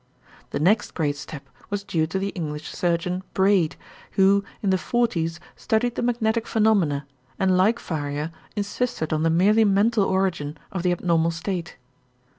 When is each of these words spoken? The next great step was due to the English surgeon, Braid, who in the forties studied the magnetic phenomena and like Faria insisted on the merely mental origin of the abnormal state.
The 0.49 0.59
next 0.59 0.95
great 0.95 1.15
step 1.15 1.47
was 1.69 1.83
due 1.83 2.07
to 2.07 2.17
the 2.17 2.29
English 2.29 2.67
surgeon, 2.71 3.21
Braid, 3.35 3.75
who 4.13 4.43
in 4.63 4.71
the 4.71 4.79
forties 4.79 5.39
studied 5.55 5.93
the 5.93 6.01
magnetic 6.01 6.47
phenomena 6.47 7.05
and 7.37 7.55
like 7.55 7.77
Faria 7.77 8.31
insisted 8.55 9.13
on 9.13 9.21
the 9.21 9.29
merely 9.29 9.63
mental 9.63 10.03
origin 10.03 10.57
of 10.71 10.81
the 10.81 10.91
abnormal 10.91 11.29
state. 11.29 11.77